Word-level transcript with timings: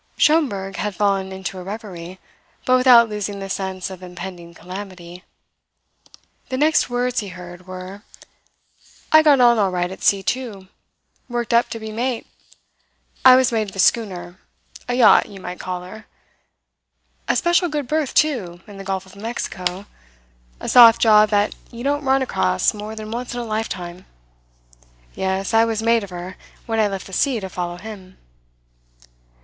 Schomberg 0.17 0.77
had 0.77 0.95
fallen 0.95 1.31
into 1.31 1.59
a 1.59 1.63
reverie, 1.63 2.17
but 2.65 2.75
without 2.75 3.07
losing 3.07 3.37
the 3.39 3.51
sense 3.51 3.91
of 3.91 4.01
impending 4.01 4.55
calamity. 4.55 5.23
The 6.49 6.57
next 6.57 6.89
words 6.89 7.19
he 7.19 7.27
heard 7.27 7.67
were: 7.67 8.01
"I 9.11 9.21
got 9.21 9.39
on 9.39 9.59
all 9.59 9.69
right 9.69 9.91
at 9.91 10.01
sea, 10.01 10.23
too. 10.23 10.67
Worked 11.29 11.53
up 11.53 11.69
to 11.69 11.79
be 11.79 11.91
mate. 11.91 12.25
I 13.23 13.35
was 13.35 13.51
mate 13.51 13.69
of 13.69 13.75
a 13.75 13.77
schooner 13.77 14.39
a 14.89 14.95
yacht, 14.95 15.29
you 15.29 15.39
might 15.39 15.59
call 15.59 15.83
her 15.83 16.07
a 17.27 17.35
special 17.35 17.69
good 17.69 17.87
berth 17.87 18.15
too, 18.15 18.59
in 18.65 18.77
the 18.77 18.83
Gulf 18.83 19.05
of 19.05 19.15
Mexico, 19.15 19.85
a 20.59 20.67
soft 20.67 20.99
job 20.99 21.29
that 21.29 21.53
you 21.69 21.83
don't 21.83 22.03
run 22.03 22.23
across 22.23 22.73
more 22.73 22.95
than 22.95 23.11
once 23.11 23.35
in 23.35 23.39
a 23.39 23.43
lifetime. 23.45 24.07
Yes, 25.13 25.53
I 25.53 25.63
was 25.63 25.83
mate 25.83 26.03
of 26.03 26.09
her 26.09 26.37
when 26.65 26.79
I 26.79 26.87
left 26.87 27.05
the 27.05 27.13
sea 27.13 27.39
to 27.39 27.49
follow 27.49 27.77
him." 27.77 28.17